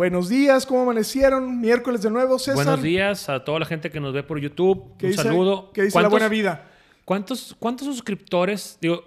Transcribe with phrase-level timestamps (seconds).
[0.00, 1.60] Buenos días, ¿cómo amanecieron?
[1.60, 2.54] Miércoles de nuevo, César.
[2.54, 4.96] Buenos días a toda la gente que nos ve por YouTube.
[4.96, 5.70] ¿Qué Un dice, saludo.
[5.74, 6.70] ¿Qué dice la ¿Cuántos- buena vida?
[7.04, 8.78] ¿Cuántos, ¿Cuántos suscriptores?
[8.80, 9.04] Digo,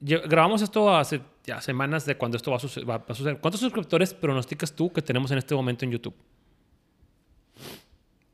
[0.00, 3.38] grabamos esto hace ya semanas de cuando esto va a, suce- va a suceder.
[3.38, 6.16] ¿Cuántos suscriptores pronosticas tú que tenemos en este momento en YouTube?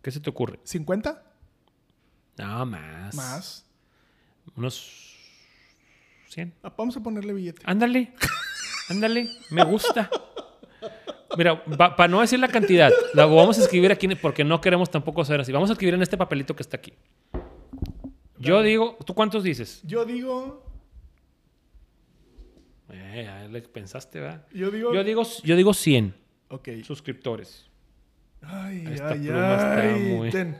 [0.01, 0.59] ¿Qué se te ocurre?
[0.65, 1.21] ¿50?
[2.39, 3.15] No, más.
[3.15, 3.67] Más.
[4.57, 5.19] Unos
[6.31, 6.55] 100.
[6.63, 7.61] Ah, Vamos a ponerle billete.
[7.67, 8.15] Ándale.
[8.89, 9.29] Ándale.
[9.51, 10.09] Me gusta.
[11.37, 15.21] Mira, para no decir la cantidad, la vamos a escribir aquí porque no queremos tampoco
[15.23, 15.53] hacer así.
[15.53, 16.93] Vamos a escribir en este papelito que está aquí.
[18.39, 19.81] Yo digo, ¿tú cuántos dices?
[19.85, 20.65] Yo digo...
[22.91, 24.47] Eh, ya le pensaste, ¿verdad?
[24.53, 24.95] Yo digo...
[24.95, 26.15] Yo digo, yo digo 100
[26.49, 26.69] Ok.
[26.85, 27.67] suscriptores.
[28.41, 30.01] Ay, Esta ay, pluma está ay.
[30.15, 30.57] muy- ten.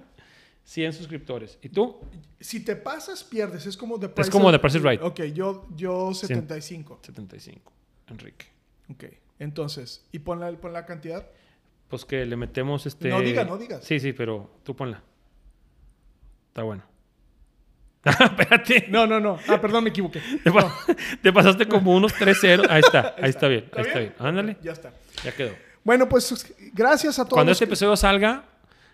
[0.64, 1.58] 100 suscriptores.
[1.62, 1.96] ¿Y tú?
[2.40, 3.64] Si te pasas, pierdes.
[3.66, 5.00] Es como The Price como is- The Price is Right.
[5.02, 7.00] Ok, yo, yo 75.
[7.02, 7.72] 75.
[8.08, 8.46] Enrique.
[8.90, 9.04] Ok.
[9.42, 11.26] Entonces, ¿y pon la, pon la cantidad?
[11.88, 13.08] Pues que le metemos este...
[13.08, 13.84] No diga, no digas.
[13.84, 15.02] Sí, sí, pero tú ponla.
[16.48, 16.84] Está bueno.
[18.04, 18.86] Espérate.
[18.88, 19.38] No, no, no.
[19.48, 20.20] Ah, perdón, me equivoqué.
[20.44, 20.72] Te, pa-
[21.22, 22.66] te pasaste como unos 3-0.
[22.70, 24.14] Ahí está, ahí está bien, ahí está bien.
[24.18, 24.92] Ándale, Ya está.
[25.24, 25.52] ya quedó.
[25.84, 27.34] Bueno, pues gracias a todos.
[27.34, 28.44] Cuando este que- episodio salga,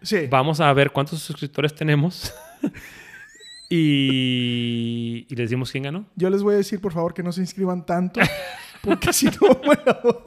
[0.00, 0.26] Sí.
[0.30, 2.32] vamos a ver cuántos suscriptores tenemos.
[3.68, 6.06] y, y les dimos quién ganó.
[6.16, 8.20] Yo les voy a decir, por favor, que no se inscriban tanto.
[8.82, 10.22] Porque si no, me la voy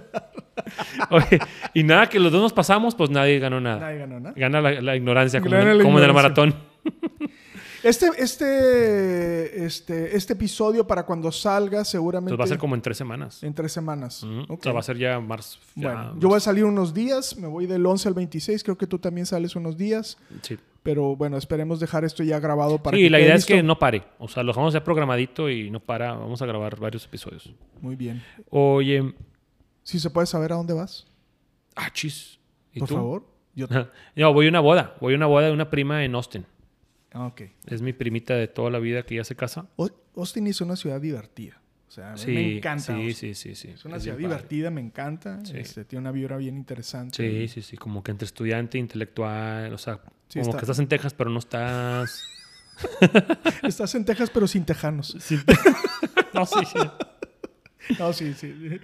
[0.00, 1.14] a...
[1.14, 1.38] Oye,
[1.74, 3.80] y nada, que los dos nos pasamos, pues nadie ganó nada.
[3.80, 4.32] Nadie ganó, ¿no?
[4.34, 6.54] Gana la, la ignorancia, como, Gana la como en el maratón.
[7.82, 12.80] Este, este, este, este episodio para cuando salga seguramente Pues va a ser como en
[12.80, 13.44] tres semanas.
[13.44, 14.24] en tres semanas.
[14.48, 15.60] O sea, va a ser ya marzo.
[15.76, 16.16] Bueno, marzo.
[16.18, 18.98] yo voy a salir unos días, me voy del 11 al 26, creo que tú
[18.98, 23.10] también sales unos días, Sí, pero bueno, esperemos dejar esto ya grabado para Sí, que
[23.10, 24.04] la quede idea es que no pare.
[24.20, 26.12] O sea, lo dejamos ya programadito y no para.
[26.14, 27.52] Vamos a grabar varios episodios.
[27.80, 28.22] Muy bien.
[28.50, 29.12] Oye,
[29.82, 31.06] Si se puede saber a dónde vas,
[31.74, 32.38] ah, chis.
[32.72, 32.94] ¿Y por tú?
[32.94, 33.26] favor.
[33.54, 33.66] Yo...
[34.16, 34.96] No, voy a una boda.
[35.00, 36.46] Voy a una boda de una prima en Austin.
[37.12, 37.42] Ah, ok.
[37.66, 39.66] Es mi primita de toda la vida que ya se casa.
[39.76, 41.60] O- Austin es una ciudad divertida.
[41.96, 42.94] O sea, a mí Sí, me encanta.
[42.94, 43.68] Sí, sí, sí, sí.
[43.68, 45.40] Es una Es ciudad divertida, me encanta.
[45.44, 45.54] Sí.
[45.56, 47.16] Este, tiene una vibra bien interesante.
[47.16, 47.76] Sí, sí, sí.
[47.78, 49.72] Como que entre estudiante, intelectual.
[49.72, 52.22] O sea, Sí, como está- que estás en Texas, pero no estás.
[53.62, 55.14] Estás en Texas, pero sin tejanos.
[56.34, 56.78] no, sí, sí.
[57.98, 58.80] No, sí, sí.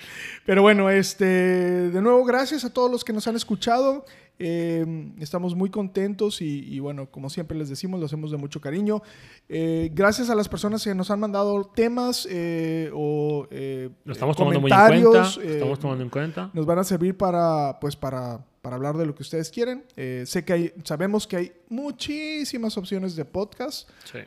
[0.46, 4.06] Pero bueno, este, de nuevo, gracias a todos los que nos han escuchado.
[4.38, 8.60] Eh, estamos muy contentos y, y bueno, como siempre les decimos, lo hacemos de mucho
[8.60, 9.02] cariño.
[9.48, 14.36] Eh, gracias a las personas que nos han mandado temas eh, o eh, Lo estamos
[14.36, 15.28] tomando muy en cuenta.
[15.44, 16.50] estamos tomando en cuenta.
[16.54, 19.84] nos van a servir para, pues, para, para hablar de lo que ustedes quieren.
[20.24, 24.18] Sé que hay, sabemos que hay muchísimas opciones de podcast Sí.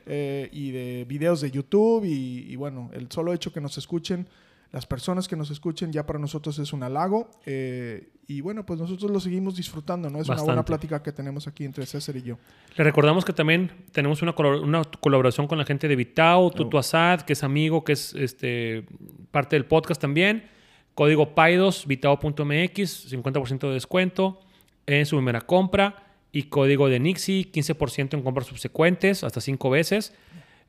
[0.52, 4.28] y de videos de YouTube y, y bueno, el solo hecho que nos escuchen,
[4.76, 8.78] las personas que nos escuchen ya para nosotros es un halago eh, y bueno, pues
[8.78, 10.20] nosotros lo seguimos disfrutando, ¿no?
[10.20, 12.38] Es una buena plática que tenemos aquí entre César y yo.
[12.76, 17.22] Le recordamos que también tenemos una, una colaboración con la gente de Vitao, Tutu Asad,
[17.22, 18.86] que es amigo, que es este,
[19.32, 20.50] parte del podcast también.
[20.94, 24.42] Código PAIDOS, vitao.mx, 50% de descuento
[24.88, 26.04] en su primera compra.
[26.34, 30.14] Y código de Nixie, 15% en compras subsecuentes, hasta 5 veces.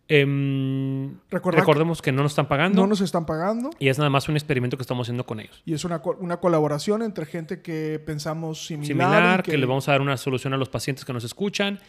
[0.09, 2.81] Em, recordemos que no nos están pagando.
[2.81, 5.63] No nos están pagando Y es nada más un experimento que estamos haciendo con ellos.
[5.65, 8.87] y es una, una colaboración entre gente que pensamos similar.
[8.87, 9.59] Similar, y que...
[9.59, 11.81] le vamos a dar una solución a los pacientes que nos escuchan.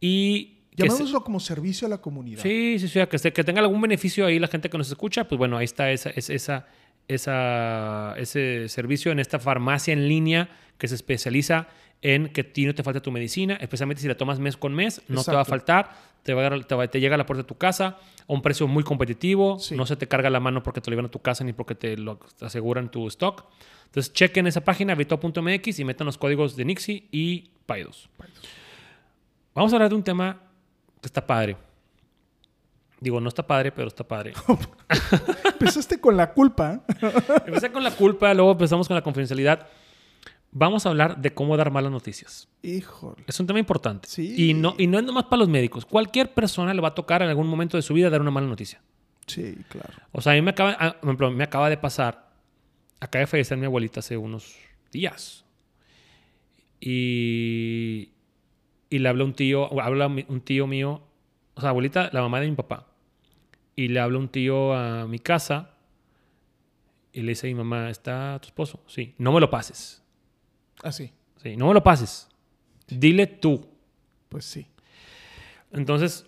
[0.00, 2.42] Y que se- Llamémoslo como servicio a la comunidad.
[2.42, 5.24] Sí, sí, sí, que, se- que tenga algún beneficio ahí la gente que nos escucha,
[5.28, 6.66] pues bueno, ahí está esa, es- esa,
[7.08, 10.48] esa, ese servicio en esta farmacia en línea
[10.78, 11.68] que se especializa
[12.00, 14.74] en que a ti no te falta tu medicina, especialmente si la tomas mes con
[14.74, 15.90] mes, no te va a faltar,
[16.22, 17.98] te, va a te, va- te llega a la puerta de tu casa
[18.28, 19.74] a un precio muy competitivo, Sí.
[19.76, 21.74] no se te carga la mano porque te lo llevan a tu casa ni porque
[21.74, 23.44] te lo aseguran tu stock.
[23.86, 28.08] Entonces chequen esa página, vito.mx y metan los códigos de Nixie y Paidos.
[29.54, 30.40] Vamos a hablar de un tema
[31.00, 31.56] que está padre.
[33.00, 34.32] Digo, no está padre, pero está padre.
[35.52, 36.82] Empezaste con la culpa.
[37.46, 39.66] Empecé con la culpa, luego empezamos con la confidencialidad.
[40.52, 42.48] Vamos a hablar de cómo dar malas noticias.
[42.62, 43.24] Híjole.
[43.26, 44.08] Es un tema importante.
[44.08, 44.50] Sí.
[44.50, 45.86] Y no, y no es nomás para los médicos.
[45.86, 48.46] Cualquier persona le va a tocar en algún momento de su vida dar una mala
[48.46, 48.80] noticia.
[49.26, 49.94] Sí, claro.
[50.12, 52.32] O sea, a mí me acaba, ah, por ejemplo, me acaba de pasar
[53.02, 54.56] acaba de fallecer mi abuelita hace unos
[54.92, 55.44] días.
[56.80, 58.10] Y,
[58.88, 61.02] y le habla un tío, habla un tío mío,
[61.54, 62.86] o sea, abuelita, la mamá de mi papá.
[63.74, 65.74] Y le habla un tío a mi casa
[67.12, 68.84] y le dice a mi mamá, ¿está tu esposo?
[68.86, 70.01] Sí, no me lo pases.
[70.82, 71.12] Así.
[71.42, 72.28] Sí, no me lo pases.
[72.88, 73.66] Dile tú.
[74.28, 74.66] Pues sí.
[75.72, 76.26] Entonces,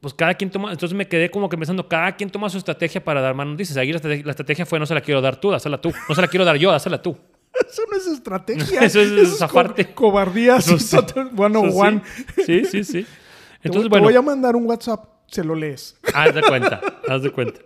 [0.00, 3.02] pues cada quien toma, entonces me quedé como que pensando, cada quien toma su estrategia
[3.02, 3.76] para dar más noticias.
[3.76, 5.92] Ahí la estrategia, la estrategia fue, no se la quiero dar tú, dásela tú.
[6.08, 7.16] No se la quiero dar yo, dásela tú.
[7.68, 8.80] Eso no es estrategia.
[8.82, 9.86] Eso es zafarte.
[9.86, 10.56] co- cobardía.
[10.56, 10.96] Eso sí.
[11.32, 12.02] Bueno, Eso one.
[12.46, 13.02] Sí, sí, sí.
[13.60, 15.96] Te, Entonces, te bueno, voy a mandar un WhatsApp, se lo lees.
[16.14, 17.60] haz de cuenta, haz de cuenta.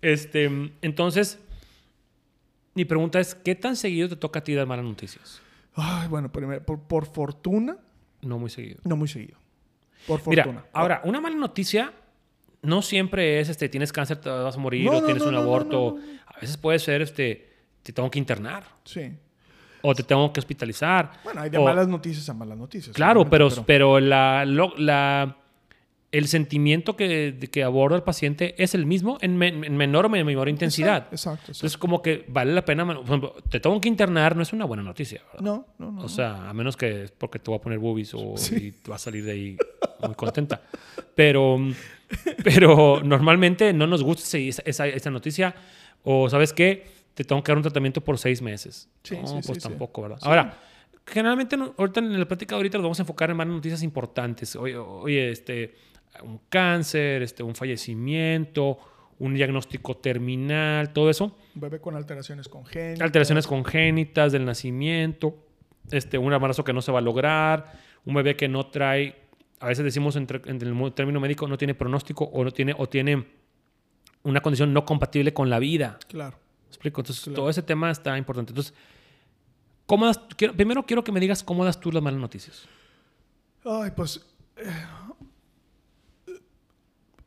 [0.00, 0.44] Este,
[0.82, 1.40] entonces,
[2.74, 5.42] mi pregunta es, ¿qué tan seguido te toca a ti dar malas noticias?
[5.76, 7.76] Ay, bueno, primero, por, por fortuna,
[8.22, 8.80] No muy seguido.
[8.84, 9.38] no muy seguido.
[10.06, 10.64] Por Mira, fortuna.
[10.72, 11.92] ahora, una mala noticia
[12.62, 15.28] no siempre es, este, tienes cáncer, te vas a morir, No, o no, tienes no,
[15.28, 15.96] un aborto.
[16.26, 17.52] A veces puede ser, este,
[17.82, 19.12] te tengo que internar, Sí.
[19.82, 21.12] o te tengo que hospitalizar.
[21.24, 22.94] Bueno, hay de o- malas noticias a malas noticias.
[22.96, 25.36] Claro, pero, obviamente, pero la, la-
[26.18, 30.08] el sentimiento que, que aborda el paciente es el mismo en, men- en menor o
[30.08, 31.08] menor intensidad.
[31.10, 31.52] Exacto, exacto.
[31.52, 32.86] Entonces, como que vale la pena.
[32.86, 35.40] Por ejemplo, te tengo que internar, no es una buena noticia, ¿verdad?
[35.42, 36.02] No, no, no.
[36.02, 38.54] O sea, a menos que es porque te voy a poner boobies o Sí.
[38.56, 39.56] y te vas a salir de ahí
[40.02, 40.62] muy contenta.
[41.14, 41.58] Pero,
[42.44, 45.54] pero normalmente no nos gusta esa, esa, esa noticia.
[46.02, 46.86] O, ¿sabes qué?
[47.14, 48.88] Te tengo que dar un tratamiento por seis meses.
[49.02, 50.18] Sí, no, sí, pues tampoco, ¿verdad?
[50.22, 50.58] Ahora,
[51.06, 54.54] generalmente ahorita en la plática ahorita nos vamos a enfocar en más noticias importantes.
[54.56, 55.74] Oye, oye, este,
[56.22, 58.78] un cáncer, este, un fallecimiento,
[59.18, 63.00] un diagnóstico terminal, todo eso Un bebé con alteraciones congénitas.
[63.04, 65.36] alteraciones congénitas del nacimiento,
[65.90, 67.72] este, un embarazo que no se va a lograr,
[68.04, 69.16] un bebé que no trae,
[69.60, 72.88] a veces decimos entre, en el término médico, no tiene pronóstico o no tiene, o
[72.88, 73.26] tiene
[74.22, 75.98] una condición no compatible con la vida.
[76.08, 76.36] Claro.
[76.64, 77.00] ¿Me explico?
[77.00, 77.36] Entonces, Claro.
[77.36, 78.50] todo ese tema está importante.
[78.50, 78.74] Entonces,
[79.86, 82.66] ¿cómo das- quiero- primero quiero que me digas cómo das tú las malas noticias.
[83.64, 84.24] Ay, pues.
[84.56, 84.62] eh,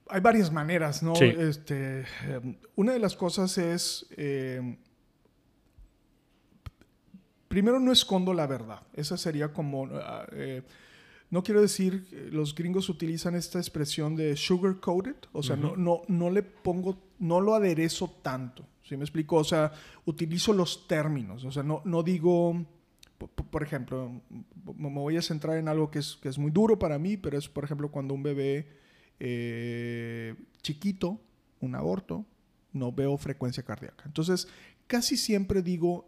[0.09, 1.15] hay varias maneras, ¿no?
[1.15, 1.25] Sí.
[1.25, 4.07] Este, eh, una de las cosas es.
[4.17, 4.77] eh,
[7.47, 8.81] primero, no escondo la verdad.
[8.93, 9.87] Esa sería como.
[9.93, 10.63] ah, eh,
[11.31, 15.75] no quiero decir, eh, los gringos utilizan esta expresión de sugar coated, o sea, no,
[15.75, 19.35] no, no le pongo, no lo aderezo tanto, ¿sí me explico?
[19.35, 19.71] O sea,
[20.05, 22.65] utilizo los términos, o sea, no, no digo,
[23.19, 24.11] po- po- por ejemplo,
[24.75, 27.37] me voy a centrar en algo que es, que es muy duro para mí, pero
[27.37, 28.67] es, por ejemplo, cuando un bebé
[29.19, 31.19] eh, chiquito,
[31.61, 32.25] un aborto,
[32.73, 34.03] no veo frecuencia cardíaca.
[34.05, 34.47] Entonces,
[34.87, 36.07] casi siempre digo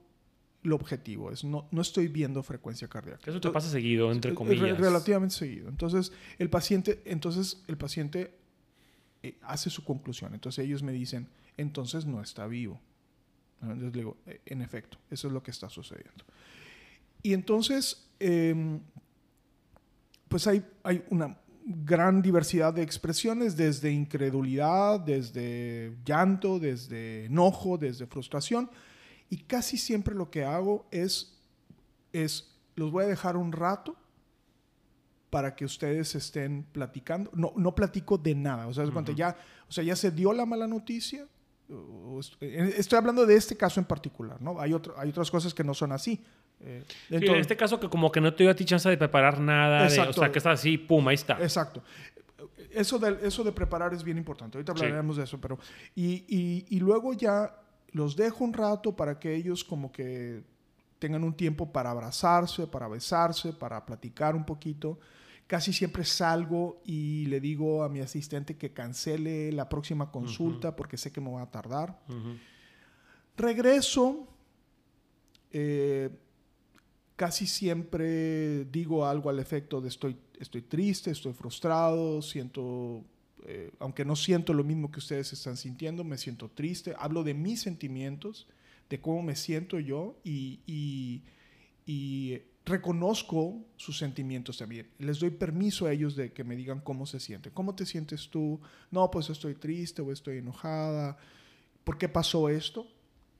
[0.64, 3.20] lo objetivo, es no, no estoy viendo frecuencia cardíaca.
[3.24, 4.78] Eso te Entonces, pasa seguido, entre Re- comillas.
[4.80, 5.70] relativamente seguido.
[5.70, 8.36] Entonces, el paciente, entonces, el paciente
[9.24, 10.34] eh, hace su conclusión.
[10.36, 12.80] Entonces, ellos me dicen, entonces no está vivo.
[13.62, 16.24] Entonces, digo, "Eh, en efecto, eso es lo que está sucediendo.
[17.24, 18.80] Y entonces, em,
[20.28, 28.08] pues hay, hay una gran diversidad de expresiones, desde incredulidad, desde llanto, desde enojo, desde
[28.08, 28.70] frustración.
[29.30, 31.40] Y casi siempre lo que hago es,
[32.12, 33.96] es los voy a dejar un rato
[35.30, 37.32] para que ustedes estén platicando.
[37.34, 38.68] No, no platico de nada.
[38.68, 39.38] O sea, cuando ya,
[39.68, 41.26] o sea, ya se dio la mala noticia.
[42.42, 44.60] Estoy hablando de este caso en particular, ¿no?
[44.60, 46.22] Hay, otro, hay otras cosas que no son así.
[46.64, 48.98] Eh, Sí, en este caso que como que no te dio a ti chance de
[48.98, 51.34] preparar nada, de- o sea, que está así, pum, ahí está.
[51.42, 51.82] Exacto.
[52.72, 54.58] Eso de, eso de preparar es bien importante.
[54.58, 54.84] Ahorita Sí.
[54.86, 55.58] hablaremos de eso, pero...
[55.96, 57.56] Y, y- y luego ya
[57.92, 60.44] los dejo un rato para que ellos como que
[61.00, 65.00] tengan un tiempo para abrazarse, para besarse, para platicar un poquito.
[65.48, 70.96] Casi siempre salgo y le digo a mi asistente que cancele la próxima consulta porque
[70.96, 72.00] sé que me va a tardar.
[73.38, 74.28] Regreso.
[75.54, 76.10] eh,
[77.22, 83.04] casi siempre digo algo al efecto de estoy, estoy triste, estoy frustrado, siento,
[83.46, 86.96] eh, aunque no siento lo mismo que ustedes están sintiendo, me siento triste.
[86.98, 88.48] Hablo de mis sentimientos,
[88.90, 91.22] de cómo me siento yo y, y-
[91.86, 94.88] y reconozco sus sentimientos también.
[94.98, 97.54] Les doy permiso a ellos de que me digan cómo se sienten.
[97.54, 98.60] ¿Cómo te sientes tú?
[98.90, 101.18] No, pues estoy triste o estoy enojada.
[101.84, 102.88] ¿Por qué pasó esto?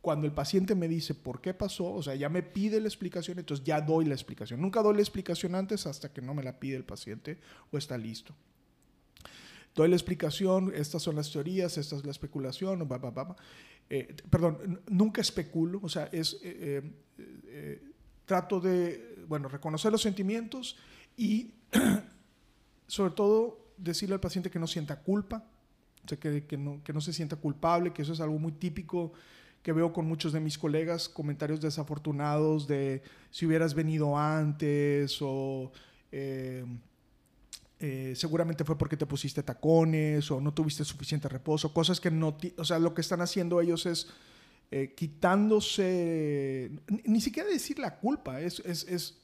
[0.02, 3.38] Cuando el paciente me dice por qué pasó, o sea, ya me pide la explicación,
[3.38, 4.60] entonces ya doy la explicación.
[4.60, 7.40] Nunca doy la explicación antes hasta que no me la pide el paciente
[7.72, 8.36] o está listo.
[9.76, 13.36] Doy la explicación, estas son las teorías, esta es la especulación, ba, ba.
[13.90, 16.82] Eh, perdón, nunca especulo, o sea, es, eh,
[17.18, 17.82] eh, eh,
[18.26, 20.78] trato de, bueno, reconocer los sentimientos
[21.16, 21.54] y
[22.88, 25.46] sobre todo decirle al paciente que no sienta culpa,
[26.04, 28.54] o sea, que, que no, que no se sienta culpable, que eso es algo muy
[28.54, 29.14] típico
[29.64, 35.72] que veo con muchos de mis colegas, comentarios desafortunados de si hubieras venido antes o
[36.12, 36.66] eh,
[37.80, 42.38] eh, seguramente fue porque te pusiste tacones o no tuviste suficiente reposo, cosas que no,
[42.58, 44.08] o sea, lo que están haciendo ellos es
[44.72, 46.72] eh, quitándose,
[47.06, 49.18] ni, siquiera decir la culpa, es, es,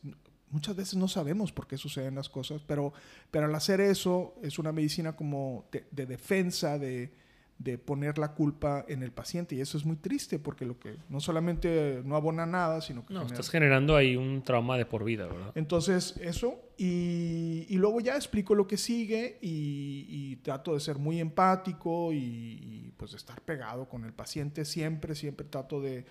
[0.49, 2.93] muchas veces no sabemos por qué suceden las cosas, pero,
[3.31, 7.11] pero al hacer eso es una medicina como de defensa, de,
[7.59, 10.95] de poner la culpa en el paciente y eso es muy triste porque lo que
[11.09, 13.13] no solamente no abona nada, sino que...
[13.13, 15.51] No, estás generando ahí un trauma de por vida, ¿verdad?
[15.55, 21.19] Entonces, eso, y, y luego ya explico lo que sigue y, trato de ser muy
[21.19, 26.05] empático y, y, pues de estar pegado con el paciente siempre, siempre trato de...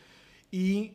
[0.50, 0.94] Y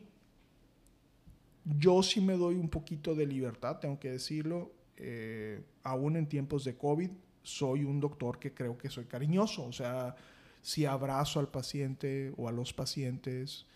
[1.64, 6.64] yo sí me doy un poquito de libertad, tengo que decirlo, eh, aún en tiempos
[6.64, 7.10] de COVID,
[7.42, 10.14] soy un doctor que creo que soy cariñoso, o sea
[10.62, 13.66] si abrazo al paciente o a los pacientes,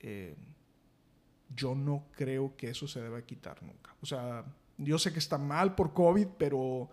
[0.00, 0.36] eh,
[1.54, 3.94] yo no creo que eso se deba quitar nunca.
[4.02, 4.44] O sea,
[4.76, 6.90] yo sé que está mal por COVID, pero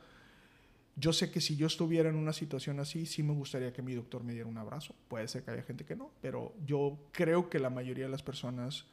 [0.95, 3.93] yo sé que si yo estuviera en una situación así, sí me gustaría que mi
[3.93, 4.95] doctor me diera un abrazo.
[5.07, 8.23] Puede ser que haya gente que no, pero yo creo que la mayoría de las
[8.23, 8.85] personas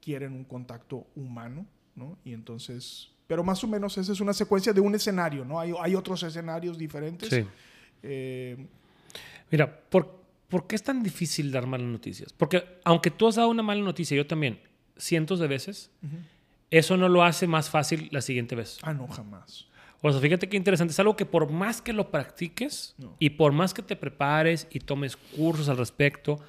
[0.00, 2.18] quieren un contacto humano, ¿no?
[2.24, 5.60] Y entonces, pero más o menos esa es una secuencia de un escenario, ¿no?
[5.60, 7.28] Hay, hay otros escenarios diferentes.
[7.28, 7.44] Sí.
[8.02, 8.66] Eh,
[9.50, 12.32] Mira, ¿por, ¿por qué es tan difícil dar malas noticias?
[12.32, 14.60] Porque aunque tú has dado una mala noticia, yo también,
[14.96, 15.90] cientos de veces,
[16.70, 18.78] eso no lo hace más fácil la siguiente vez.
[18.82, 19.66] Ah, no, jamás.
[20.02, 20.92] O sea, fíjate qué interesante.
[20.92, 24.80] Es algo que por más que lo practiques y por más que te prepares y
[24.80, 26.40] tomes cursos al respecto,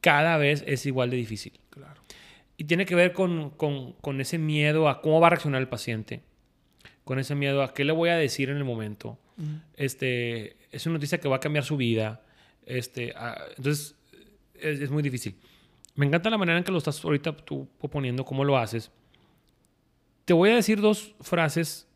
[0.00, 1.58] cada vez es igual de difícil.
[1.70, 2.00] Claro.
[2.56, 5.68] Y tiene que ver con, con, con, ese miedo a cómo va a reaccionar el
[5.68, 6.20] paciente,
[7.04, 9.18] con ese miedo a qué le voy a decir en el momento,
[9.76, 12.22] este, es una noticia que va a cambiar su vida.
[12.66, 13.14] Este,
[13.56, 13.96] entonces,
[14.54, 15.36] es, muy difícil.
[15.94, 18.90] Me encanta la manera en que lo estás ahorita tú proponiendo, cómo lo haces.
[20.24, 21.88] Te voy a decir dos frases.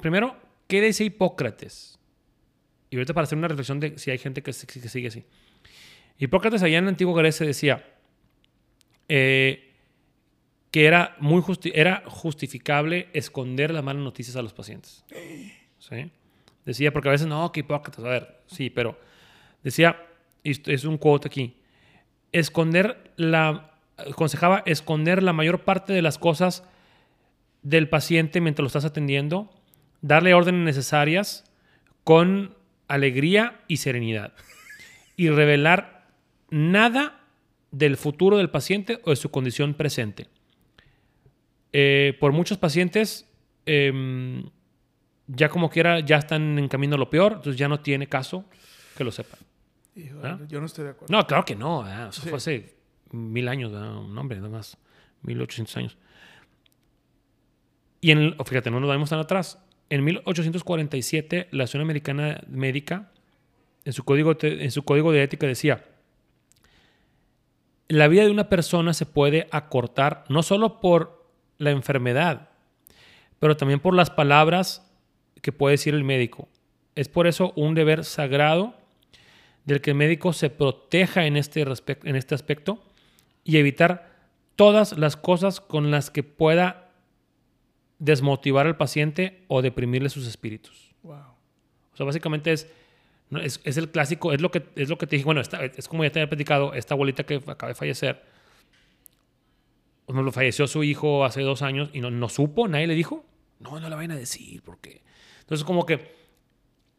[0.00, 0.36] Primero,
[0.68, 1.98] ¿qué decía Hipócrates?
[2.90, 5.24] Y ahorita para hacer una reflexión de si hay gente que, sigue así.
[6.18, 7.84] Hipócrates allá en la antigua Grecia decía
[9.08, 9.72] eh,
[10.70, 11.42] que era, muy
[11.74, 15.04] era justificable esconder las malas noticias a los pacientes.
[15.78, 16.10] ¿Sí?
[16.70, 18.04] Decía, porque a veces, no, qué hipócritas.
[18.04, 18.96] A ver, sí, pero
[19.64, 20.06] decía,
[20.44, 21.56] es un quote aquí,
[22.30, 26.62] esconder la, aconsejaba esconder la mayor parte de las cosas
[27.64, 29.50] del paciente mientras lo estás atendiendo,
[30.00, 31.50] darle órdenes necesarias
[32.04, 32.54] con
[32.86, 34.32] alegría y serenidad
[35.16, 36.06] y revelar
[36.50, 37.20] nada
[37.72, 40.28] del futuro del paciente o de su condición presente.
[41.72, 43.28] Eh, por muchos pacientes,
[43.66, 43.92] eh,
[45.32, 48.44] ya como quiera, ya están en camino a lo peor, entonces ya no tiene caso
[48.96, 49.38] que lo sepan.
[50.22, 50.38] ¿Ah?
[50.48, 51.14] Yo no estoy de acuerdo.
[51.14, 51.86] No, claro que no.
[52.08, 52.76] Eso fue hace
[53.12, 54.76] mil años, un hombre, nada más,
[55.22, 55.98] mil ochocientos años.
[58.00, 59.58] Y en fíjate, no nos vamos tan atrás.
[59.90, 63.10] En 1847, la Asociación Americana Médica,
[63.84, 65.84] en su, código, en su código de ética, decía:
[67.88, 71.26] La vida de una persona se puede acortar no solo por
[71.58, 72.50] la enfermedad,
[73.38, 74.89] pero también por las palabras
[75.42, 76.48] que puede decir el médico.
[76.94, 78.74] Es por eso un deber sagrado
[79.64, 81.64] del que el médico se proteja en este,
[82.04, 82.82] en este aspecto
[83.44, 84.10] y evitar
[84.56, 86.90] todas las cosas con las que pueda
[87.98, 90.94] desmotivar al paciente o deprimirle sus espíritus.
[91.02, 91.16] Wow.
[91.92, 92.66] O sea, básicamente es,
[93.64, 96.10] es, el clásico, es lo, que, es lo que te dije, bueno, es como ya
[96.10, 98.22] te había platicado, esta abuelita que acaba de fallecer,
[100.08, 103.24] no lo falleció su hijo hace dos años y no, no supo, nadie le dijo,
[103.60, 105.02] no, no le vayan a decir porque
[105.50, 106.14] entonces, como que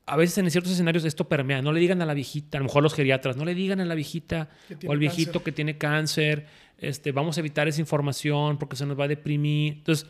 [0.06, 1.62] a veces en ciertos escenarios esto permea.
[1.62, 3.86] No le digan a la viejita, a lo mejor los geriatras, no le digan a
[3.86, 4.50] la viejita
[4.86, 6.48] o al viejito que tiene cáncer,
[6.80, 9.76] este, vamos a evitar esa información porque se nos va a deprimir.
[9.76, 10.10] Entonces,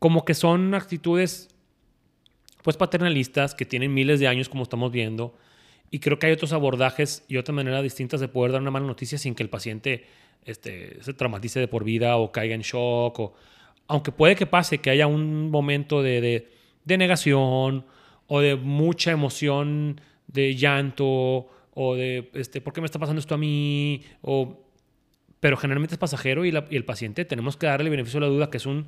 [0.00, 1.48] como que son actitudes
[2.64, 5.38] pues paternalistas que tienen miles de años como estamos viendo
[5.92, 8.86] y creo que hay otros abordajes y otras maneras distintas de poder dar una mala
[8.88, 10.06] noticia sin que el paciente
[10.44, 13.34] este, se traumatice de por vida o caiga en shock o
[13.86, 16.57] aunque puede que pase que haya un momento de de
[16.96, 17.84] negación
[18.26, 23.34] o de mucha emoción de llanto o de, este, ¿por qué me está pasando esto
[23.34, 24.02] a mí?
[24.22, 24.64] O,
[25.40, 28.50] pero generalmente es pasajero y, el paciente tenemos que darle el beneficio de la duda
[28.50, 28.86] que es un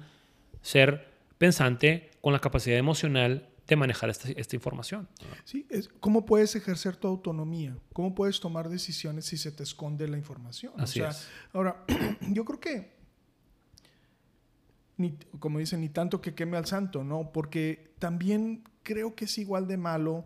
[0.62, 5.09] ser pensante con la capacidad emocional de manejar esta, información.
[5.45, 5.66] Sí,
[6.00, 7.76] ¿cómo puedes ejercer tu autonomía?
[7.92, 10.73] ¿Cómo puedes tomar decisiones si se te esconde la información?
[10.76, 11.28] Así es.
[11.52, 11.85] Ahora,
[12.33, 13.00] yo creo que
[15.38, 17.30] como dicen, ni tanto que queme al santo, ¿no?
[17.33, 20.25] Porque también creo que es igual de malo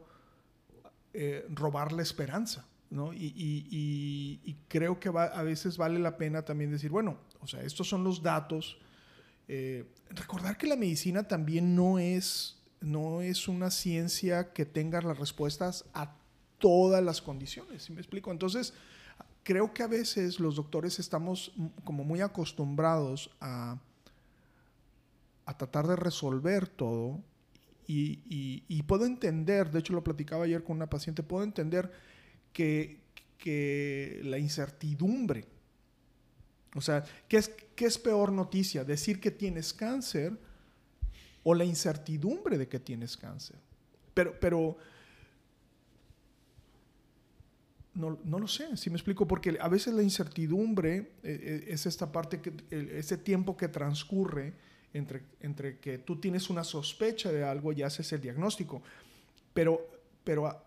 [1.13, 2.67] eh, robar la esperanza.
[2.91, 3.13] ¿no?
[3.13, 7.19] Y, y- y- y creo que va- a veces vale la pena también decir, bueno,
[7.41, 8.79] o sea, estos son los datos.
[9.49, 15.19] Eh, recordar que la medicina también no es, no es una ciencia que tenga las
[15.19, 16.15] respuestas a
[16.59, 18.31] todas las condiciones, ¿sí me explico?
[18.31, 18.75] Entonces,
[19.43, 21.53] creo que a veces los doctores estamos
[21.83, 23.81] como muy acostumbrados a,
[25.47, 27.23] a tratar de resolver todo
[27.87, 31.91] y, puedo entender, de hecho lo platicaba ayer con una paciente, puedo entender
[32.53, 33.03] que,
[34.25, 35.45] la incertidumbre,
[36.75, 38.85] o sea, ¿qué es, ¿qué es peor noticia?
[38.85, 40.39] ¿Decir que tienes cáncer
[41.43, 43.57] o la incertidumbre de que tienes cáncer?
[44.15, 44.79] Pero, pero
[47.95, 51.85] no, no lo sé, si me explico, porque a veces la incertidumbre eh, eh, es
[51.85, 54.55] esta parte, que, ese tiempo que transcurre
[54.95, 58.81] entre, entre que tú tienes una sospecha de algo y haces el diagnóstico.
[59.53, 59.87] Pero,
[60.25, 60.65] pero, a-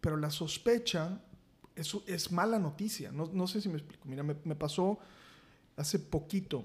[0.00, 1.20] pero la sospecha
[1.74, 3.10] es, es mala noticia.
[3.10, 4.06] No, no sé si me explico.
[4.08, 4.98] Mira, me, me pasó
[5.76, 6.62] hace poquito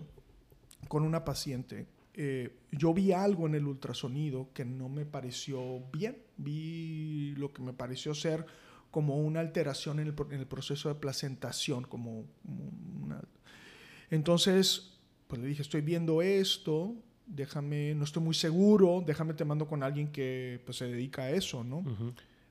[0.88, 1.88] con una paciente.
[2.14, 6.18] eh, yo vi algo en el ultrasonido que no me pareció bien.
[6.38, 8.46] Vi lo que me pareció ser
[8.92, 12.26] como una alteración en el, en el proceso de placentación, como
[13.04, 13.22] una...
[14.10, 14.99] Entonces,
[15.30, 16.96] pues le dije, estoy viendo esto,
[17.28, 21.30] déjame, no estoy muy seguro, déjame te mando con alguien que pues, se dedica a
[21.30, 21.84] eso, ¿no?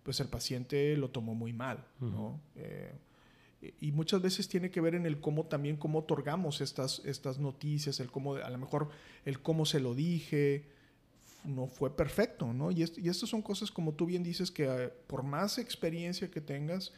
[0.04, 2.40] Pues el paciente lo tomó muy mal, ¿no?
[2.54, 2.94] Eh,
[3.80, 7.98] y muchas veces tiene que ver en el cómo también, cómo otorgamos estas, estas noticias,
[7.98, 8.90] el cómo, a lo mejor
[9.24, 10.66] el cómo se lo dije,
[11.44, 12.70] no fue perfecto, ¿no?
[12.70, 16.40] Y, y estas son cosas, como tú bien dices, que eh, por más experiencia que
[16.40, 16.92] tengas,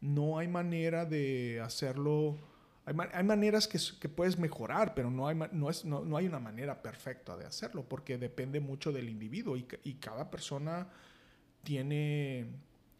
[0.00, 2.36] no hay manera de hacerlo.
[2.84, 6.26] Hay, ma- hay maneras que, puedes mejorar, pero no hay, no, es, no, no hay
[6.26, 10.88] una manera perfecta de hacerlo, porque depende mucho del individuo y, ca- y cada persona
[11.62, 12.46] tiene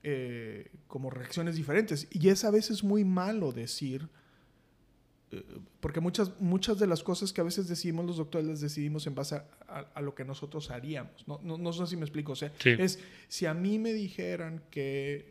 [0.05, 2.07] eh, como reacciones diferentes.
[2.11, 4.09] Y es a veces muy malo decir,
[5.33, 5.45] eh,
[5.80, 9.15] porque muchas, muchas de las cosas que a veces decimos los doctores las decidimos en
[9.17, 11.26] base a, a- a lo que nosotros haríamos.
[11.26, 12.33] No, no, no sé si me explico.
[12.33, 12.71] O sea, Sí.
[12.78, 15.28] es si a mí me dijeran que,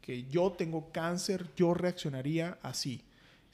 [0.00, 3.02] que yo tengo cáncer, yo reaccionaría así.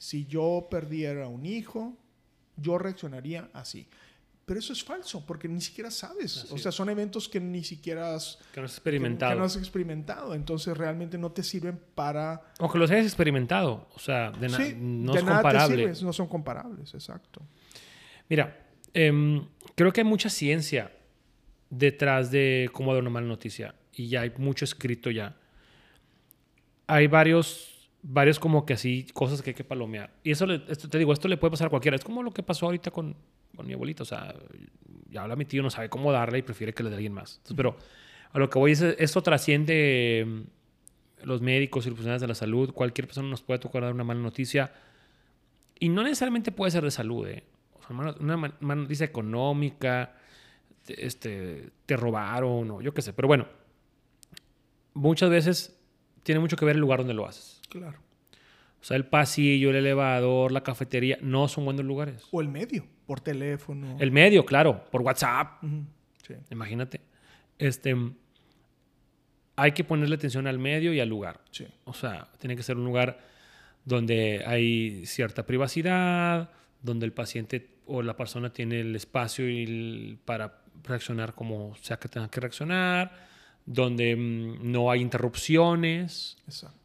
[0.01, 1.95] Si yo perdiera un hijo,
[2.57, 3.87] yo reaccionaría así.
[4.47, 6.37] Pero eso es falso, porque ni siquiera sabes.
[6.37, 9.33] Así o sea, son eventos que ni siquiera has, Que no has que- experimentado.
[9.33, 10.33] que no has experimentado.
[10.33, 12.41] Entonces realmente no te sirven para...
[12.59, 13.87] O que los hayas experimentado.
[13.93, 15.77] O sea, de na- Sí, no de es nada te comparable.
[15.93, 17.39] sirven, no son comparables, exacto.
[18.27, 20.91] Mira, em, creo que hay mucha ciencia
[21.69, 23.75] detrás de cómo dar una mala noticia.
[23.93, 25.37] Y ya hay mucho escrito ya.
[26.87, 27.70] Hay varios,
[28.03, 30.11] varios como que así, cosas que hay que palomear.
[30.23, 31.95] Y eso, esto, te digo, esto le puede pasar a cualquiera.
[31.95, 33.15] Es como lo que pasó ahorita con,
[33.55, 34.03] con mi abuelita.
[34.03, 34.33] O sea,
[35.09, 37.41] ya habla mi tío, no sabe cómo darle y prefiere que le dé alguien más.
[37.55, 37.75] Pero
[38.31, 40.45] a lo que voy es, esto trasciende em,
[41.23, 42.73] los médicos y los profesionales de la salud.
[42.73, 44.73] Cualquier persona nos puede tocar dar una mala noticia.
[45.79, 47.43] Y no necesariamente puede ser de salud, ¿eh?
[48.19, 50.15] Una ma- mala noticia económica,
[50.85, 53.11] te- este, te robaron o yo qué sé.
[53.13, 53.47] Pero bueno,
[54.93, 55.77] muchas veces
[56.23, 57.60] tiene mucho que ver el lugar donde lo haces.
[57.71, 57.97] Claro.
[58.81, 62.23] O sea, el pasillo, el elevador, la cafetería, no son buenos lugares.
[62.31, 63.95] O el medio, por teléfono.
[63.99, 65.63] El medio, claro, por WhatsApp,
[66.27, 66.33] sí.
[66.51, 67.01] imagínate.
[67.57, 67.95] Este,
[69.55, 71.41] hay que ponerle atención al medio y al lugar.
[71.51, 71.65] Sí.
[71.85, 73.19] O sea, tiene que ser un lugar
[73.85, 76.49] donde hay cierta privacidad,
[76.81, 81.97] donde el paciente o la persona tiene el espacio y el- para reaccionar como sea
[81.97, 83.11] que tenga que reaccionar,
[83.65, 86.80] donde mm, no hay interrupciones, Exacto.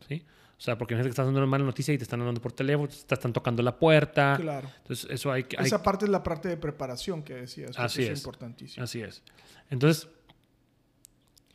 [0.59, 2.53] O sea, porque imagínate que estás dando una mala noticia y te están hablando por
[2.53, 4.38] teléfono, te están tocando la puerta.
[4.40, 4.71] Claro.
[4.79, 5.57] Entonces, eso hay que...
[5.59, 7.79] hay- Esa parte es la parte de preparación que decías.
[7.79, 8.19] Así eso es.
[8.21, 8.83] importantísimo.
[8.85, 9.23] Así es.
[9.71, 10.09] Entonces,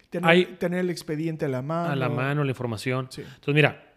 [0.09, 1.89] Tener, Hay- tener el expediente a la mano.
[1.91, 3.07] a la mano, la información.
[3.09, 3.21] Sí.
[3.21, 3.93] Entonces, mira,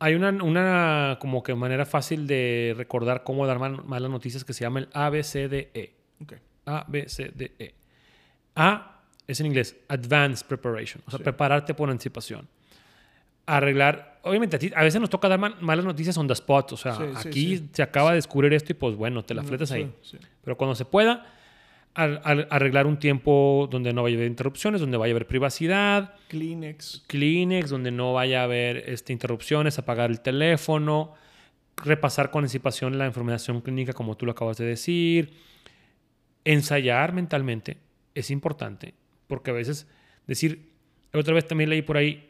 [0.00, 4.52] hay una, una como que manera fácil de recordar cómo dar mal- malas noticias que
[4.52, 5.94] se llama el ABCDE.
[6.20, 6.32] Ok.
[6.66, 7.74] A, B, C, D, E.
[8.56, 11.22] A es en inglés, Advanced Preparation, o sea, Sí.
[11.24, 12.48] prepararte por anticipación.
[13.46, 16.72] Arreglar, obviamente a, ti- a veces nos toca dar ma- malas noticias on the spot,
[16.72, 17.68] o sea, Sí, aquí sí.
[17.72, 19.92] se acaba de descubrir esto y pues bueno, te la fletas ahí.
[20.42, 21.26] Pero cuando se pueda,
[21.94, 25.26] ar- ar- arreglar un tiempo donde no vaya a haber interrupciones, donde vaya a haber
[25.26, 27.04] privacidad, Kleenex.
[27.06, 31.12] Kleenex, donde no vaya a haber este, interrupciones, apagar el teléfono,
[31.76, 35.34] repasar con anticipación la información clínica como tú lo acabas de decir,
[36.44, 37.78] ensayar mentalmente
[38.14, 38.94] es importante,
[39.26, 39.86] porque a veces
[40.26, 40.70] decir,
[41.12, 42.28] otra vez también leí por ahí,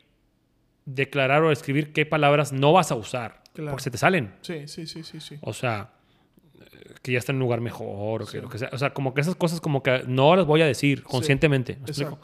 [0.87, 3.71] declarar o escribir qué palabras no vas a usar, Claro.
[3.71, 4.35] porque se te salen.
[4.43, 5.39] Sí, sí, sí, sí, sí.
[5.41, 5.93] O sea,
[6.61, 8.41] eh, que ya está en un lugar mejor, o que Sí.
[8.41, 8.71] lo que sea.
[8.73, 11.79] O sea, como que esas cosas como que no las voy a decir conscientemente.
[11.87, 12.19] Exacto.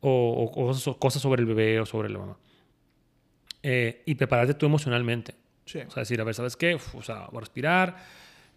[0.00, 2.38] o, o cosas, o cosas sobre el bebé o sobre la mamá.
[3.62, 5.34] eh, y prepararte tú emocionalmente.
[5.66, 5.80] Sí.
[5.80, 6.76] O sea, decir, a ver, ¿sabes qué?
[6.76, 7.96] Uf, o sea, voy a respirar.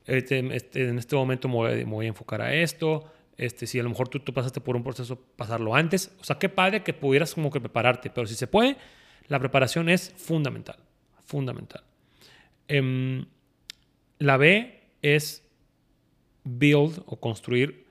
[0.06, 3.12] Este, este, en este momento me voy, a, me voy, a, enfocar a esto.
[3.38, 6.12] Este, si a lo mejor tú, tú, pasaste por un proceso, pasarlo antes.
[6.22, 8.12] O sea, qué padre que pudieras como que prepararte.
[8.12, 8.78] Pero si se puede,
[9.28, 10.78] la preparación es fundamental.
[11.26, 11.84] Fundamental.
[12.68, 13.26] Eh,
[14.20, 15.44] la B es
[16.44, 17.86] build o construir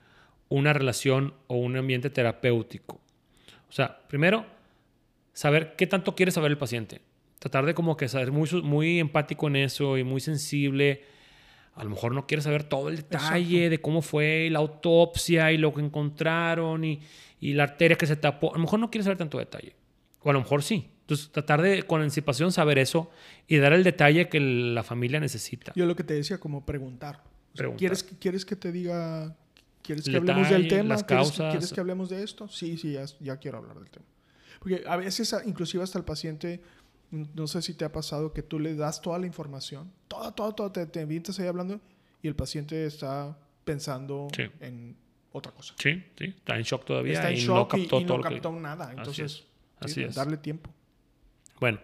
[0.49, 3.01] una relación o un ambiente terapéutico.
[3.69, 4.45] O sea, primero,
[5.33, 7.01] saber qué tanto quiere saber el paciente.
[7.39, 11.05] Tratar de como que ser muy, muy empático en eso y muy sensible.
[11.75, 13.71] A lo mejor no quiere saber todo el detalle Exacto.
[13.71, 17.01] de cómo fue la autopsia y lo que encontraron y,
[17.39, 18.51] y, la arteria que se tapó.
[18.51, 19.75] A lo mejor no quiere saber tanto detalle.
[20.23, 20.91] O a lo mejor sí.
[21.11, 23.11] Entonces, tratar de con anticipación saber eso
[23.49, 25.73] y dar el detalle que la familia necesita.
[25.75, 27.17] Yo lo que te decía, como preguntar.
[27.17, 27.79] O sea, Preguntar.
[27.81, 29.35] ¿quieres, ¿Quieres que te diga
[29.83, 30.89] ¿Quieres que El hablemos detalle, del tema?
[30.91, 31.51] las ¿Quieres, causas.
[31.53, 32.47] ¿Quieres que hablemos de esto?
[32.49, 34.05] Sí, sí, ya, ya quiero hablar del tema.
[34.61, 36.61] Porque a veces, inclusive hasta el paciente,
[37.11, 40.53] no sé si te ha pasado que tú le das toda la información, toda, toda,
[40.55, 41.81] toda, te, te avientas ahí hablando
[42.23, 44.45] y el paciente está pensando Sí.
[44.61, 44.97] en
[45.33, 45.75] otra cosa.
[45.79, 46.27] Sí, sí.
[46.27, 48.29] Está en shock todavía está en y shock no captó y, y todo no lo
[48.29, 48.93] que- captó nada.
[48.97, 49.45] Entonces, es, sí,
[49.81, 50.15] así es.
[50.15, 50.71] darle tiempo.
[51.61, 51.79] Bueno,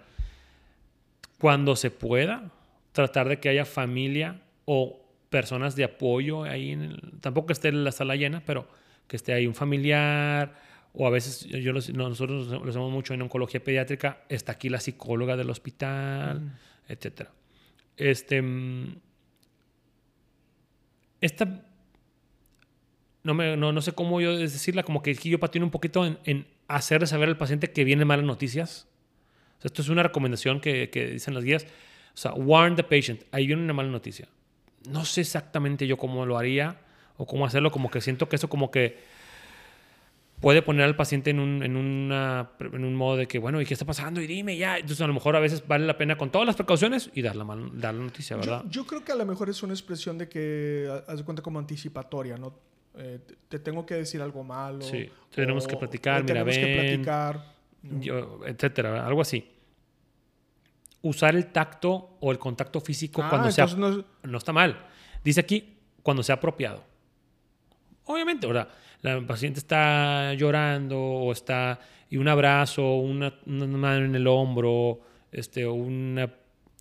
[1.38, 2.50] cuando se pueda,
[2.92, 6.70] tratar de que haya familia o personas de apoyo ahí.
[6.72, 8.66] En el- tampoco que esté la sala llena, pero
[9.06, 10.54] que esté ahí un familiar.
[10.94, 14.70] O a veces, yo, los- no, nosotros lo hacemos mucho en oncología pediátrica, está aquí
[14.70, 16.50] la psicóloga del hospital, Mm.
[16.88, 17.30] etcétera.
[17.98, 18.40] Este.
[18.42, 18.96] mm,
[21.20, 21.62] Esta.
[23.24, 26.18] No, me, no, no sé cómo yo decirla, como que yo patino un poquito en,
[26.24, 28.86] en hacerle saber al paciente que vienen malas noticias.
[29.66, 31.64] Esto es una recomendación que, que dicen las guías.
[31.64, 33.22] O sea, warn the patient.
[33.32, 34.26] Ahí viene una mala noticia.
[34.88, 36.78] No sé exactamente yo cómo lo haría
[37.18, 37.70] o cómo hacerlo.
[37.70, 38.98] Como que siento que eso como que
[40.40, 43.64] puede poner al paciente en un, en una, en un modo de que, bueno, ¿y
[43.66, 44.20] qué está pasando?
[44.20, 44.76] Y dime ya.
[44.76, 47.36] Entonces, a lo mejor a veces vale la pena con todas las precauciones y dar
[47.36, 48.62] la, mal- dar la noticia, ¿verdad?
[48.66, 51.24] Yo, yo creo que a lo mejor es una expresión de que, ha- haz de
[51.24, 52.54] cuenta como anticipatoria, ¿no?
[52.98, 54.82] Eh, te, te tengo que decir algo malo.
[54.82, 57.02] Sí, tenemos que platicar, mira, tenemos que ven.
[57.02, 57.56] platicar.
[58.00, 59.44] Yo- etcétera, algo así.
[61.06, 64.86] Usar el tacto o el contacto físico Ah, cuando sea no- no está mal.
[65.22, 66.82] Dice aquí, cuando sea apropiado.
[68.04, 68.68] Obviamente, ¿verdad?
[69.02, 71.78] La paciente está llorando o está...
[72.08, 75.00] Y un abrazo, una, una mano en el hombro,
[75.32, 76.32] este, una,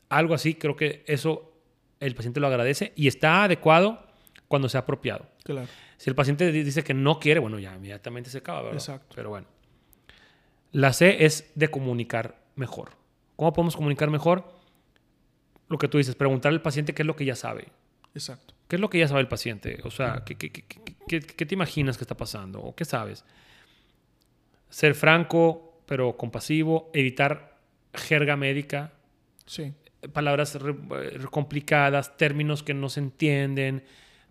[0.10, 1.52] algo así, creo que eso
[2.00, 4.06] el paciente lo agradece y está adecuado
[4.48, 5.26] cuando sea apropiado.
[5.44, 5.68] Claro.
[5.98, 8.76] Si el paciente di- dice que no quiere, bueno, ya inmediatamente se acaba, ¿verdad?
[8.78, 9.14] Exacto.
[9.16, 9.48] Pero bueno.
[10.72, 12.92] La C es de comunicar mejor.
[13.36, 14.46] ¿Cómo podemos comunicar mejor?
[15.68, 17.68] Lo que tú dices, preguntar al paciente qué es lo que ya sabe.
[18.14, 18.54] Exacto.
[18.68, 19.80] ¿Qué es lo que ya sabe el paciente?
[19.84, 22.62] O sea, ¿qué, qué- qué- qué- qué- qué te imaginas que está pasando?
[22.62, 23.26] ¿O qué sabes?
[24.70, 26.90] Ser franco, pero compasivo.
[26.94, 27.58] Evitar
[27.94, 28.94] jerga médica.
[29.46, 29.74] Sí.
[30.14, 33.84] Palabras eh, complicadas, términos que no se entienden,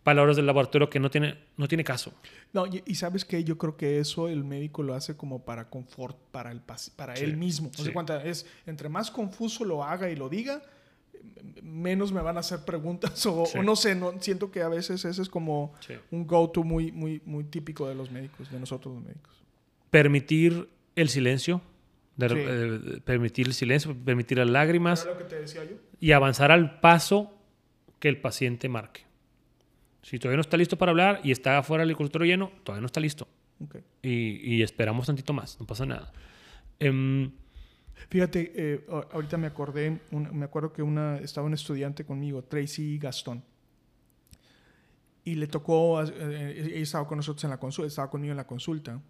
[0.05, 2.12] palabras del laboratorio que no tiene, no tiene caso.
[2.53, 5.69] No, y, y sabes que yo creo que eso el médico lo hace como para
[5.71, 7.69] confort para el para Sí, él mismo.
[7.73, 7.85] No sí.
[7.85, 10.62] sé cuánta es entre más confuso lo haga y lo diga,
[11.62, 13.59] menos me van a hacer preguntas o, Sí.
[13.59, 15.73] o no sé, no siento que a veces ese es como
[16.11, 19.33] un go-to muy muy muy típico de los médicos, de nosotros los médicos.
[19.90, 21.62] permitir el silencio,
[22.17, 22.27] de-
[22.97, 25.77] eh, permitir el silencio, permitir las lágrimas ¿Era lo que te decía yo?
[25.99, 27.33] y avanzar al paso
[28.01, 29.04] que el paciente marque.
[30.05, 32.87] Si todavía no está listo para hablar y está afuera del consultorio lleno, todavía no
[32.87, 33.27] está listo.
[33.64, 33.77] Ok.
[34.03, 36.12] Y, y esperamos tantito más, no pasa nada.
[36.79, 37.33] Em,
[38.11, 42.99] Fíjate, eh, ahorita me acordé, un- me acuerdo que una, estaba un estudiante conmigo, Tracy
[42.99, 43.43] Gastón,
[45.25, 48.37] y le tocó, eh, eh, ella estaba con nosotros en la consulta, estaba conmigo en
[48.37, 49.01] la consulta,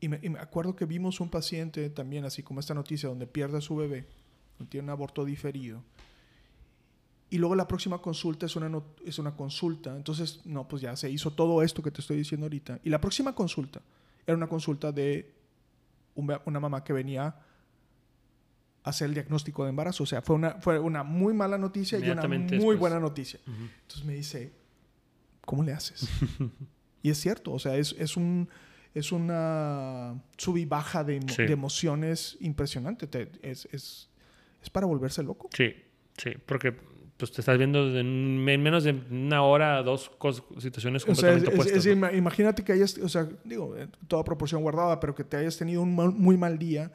[0.00, 3.26] y me, y me acuerdo que vimos un paciente también, así como esta noticia, donde
[3.26, 4.06] pierde a su bebé,
[4.68, 5.82] tiene un aborto diferido,
[7.34, 10.94] y luego la próxima consulta es una, not- es una consulta, entonces, no, pues ya
[10.96, 13.80] se hizo todo esto que te estoy diciendo ahorita, y la próxima consulta
[14.26, 15.32] era una consulta de
[16.14, 17.26] un- una mamá que venía
[18.84, 20.02] a hacer el diagnóstico de embarazo.
[20.02, 22.78] O sea, fue una, fue una muy mala noticia y una muy después.
[22.78, 23.40] buena noticia.
[23.46, 24.52] Entonces me dice,
[25.44, 26.08] ¿cómo le haces?
[27.02, 28.48] y es cierto, o sea, es, es un
[28.94, 31.44] es una sub y baja de, Sí.
[31.44, 33.06] de emociones impresionante.
[33.06, 34.10] Te- es, es,
[34.62, 35.48] es para volverse loco.
[35.54, 35.72] sí,
[36.18, 36.76] sí, porque
[37.16, 40.10] pues, te estás viendo en, en menos de una hora, dos
[40.58, 41.78] situaciones O sea, es- completamente es- opuestas.
[41.78, 42.06] es- ¿no?
[42.08, 45.56] ima- imagínate que hayas, o sea, digo, en toda proporción guardada, pero que te hayas
[45.56, 46.90] tenido un mal- muy mal día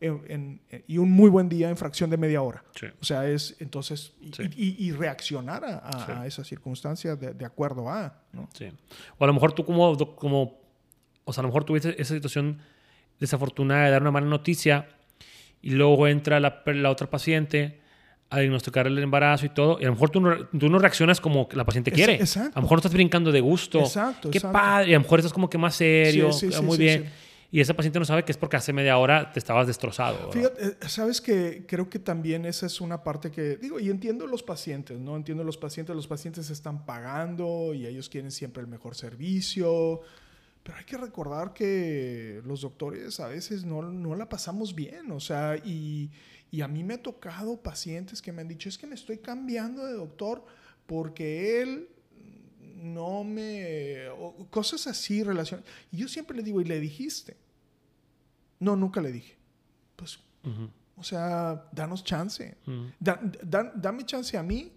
[0.00, 2.64] en- en- y un muy buen día en fracción de media hora.
[2.78, 2.86] Sí.
[3.00, 4.42] O sea, es entonces, y, Sí.
[4.56, 6.12] y- y reaccionar a, a- Sí.
[6.12, 8.48] a esa circunstancia de, de acuerdo a, ¿no?
[8.54, 8.66] Sí.
[9.18, 10.60] O a lo mejor tú como, como,
[11.24, 12.58] o sea, a lo mejor tuviste esa situación
[13.20, 14.88] desafortunada de dar una mala noticia
[15.60, 17.80] y luego entra la, la otra paciente
[18.30, 21.20] a diagnosticar el embarazo y todo, y a lo mejor tú no, tú no reaccionas
[21.20, 22.14] como la paciente quiere.
[22.14, 22.52] exacto.
[22.54, 23.80] A lo mejor no estás brincando de gusto.
[23.80, 24.58] Exacto, Qué exacto.
[24.58, 24.90] padre.
[24.90, 27.10] Y a lo mejor estás como que más serio, Sí, sí, sí, muy sí, bien.
[27.50, 30.30] Y esa paciente no sabe que es porque hace media hora te estabas destrozado.
[30.30, 34.26] Fíjate, eh, sabes que creo que también esa es una parte que digo y entiendo
[34.26, 38.68] los pacientes, no entiendo los pacientes, los pacientes están pagando y ellos quieren siempre el
[38.68, 40.02] mejor servicio,
[40.62, 45.20] pero hay que recordar que los doctores a veces no, no la pasamos bien, o
[45.20, 46.10] sea, y,
[46.50, 49.18] y a mí me ha tocado pacientes que me han dicho es que me estoy
[49.18, 50.44] cambiando de doctor
[50.86, 51.88] porque él
[52.76, 57.36] no me o cosas así relacionadas y yo siempre le digo y le dijiste
[58.60, 59.36] no nunca le dije
[59.96, 62.56] pues Ujú, o sea, danos chance.
[62.66, 62.86] ujú.
[63.00, 64.72] Da- da- dame chance a mí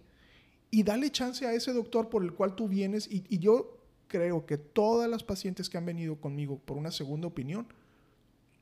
[0.70, 3.06] y dale chance a ese doctor por el cual tú vienes.
[3.10, 7.28] Y, y yo creo que todas las pacientes que han venido conmigo por una segunda
[7.28, 7.66] opinión,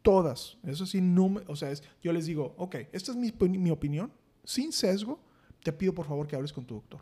[0.02, 3.32] todas, eso sí, no me- o sea, es- yo les digo, ok, esta es mi,
[3.58, 4.12] mi opinión,
[4.44, 5.20] sin sesgo,
[5.62, 7.00] te pido por favor que hables con tu doctor.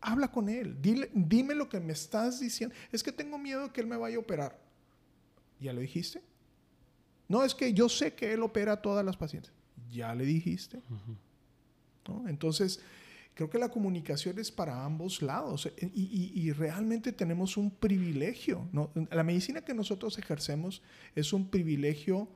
[0.00, 2.74] Habla con él, dile, dime lo que me estás diciendo.
[2.92, 4.58] Es que tengo miedo de que él me vaya a operar.
[5.60, 6.22] ¿Ya lo dijiste?
[7.26, 9.52] No, es que yo sé que él opera a todas las pacientes.
[9.90, 10.80] Ya le dijiste.
[12.08, 12.28] ¿no?
[12.28, 12.80] Entonces,
[13.38, 18.68] creo que la comunicación es para ambos lados eh, y, realmente tenemos un privilegio.
[19.12, 20.82] La medicina que nosotros ejercemos
[21.14, 22.26] es un privilegio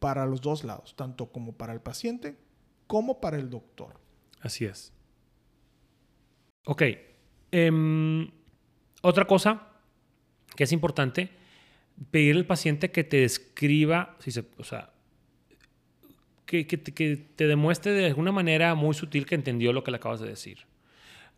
[0.00, 2.36] para los dos lados, tanto como para el paciente
[2.86, 3.98] como para el doctor.
[4.42, 4.92] Así es.
[6.66, 6.82] Ok.
[7.50, 8.30] em,
[9.00, 9.68] otra cosa
[10.54, 11.30] que es importante,
[12.10, 14.92] pedirle al paciente que te describa, si se, o sea,
[16.46, 19.90] que, que te- que te demuestre de alguna manera muy sutil que entendió lo que
[19.90, 20.58] le acabas de decir.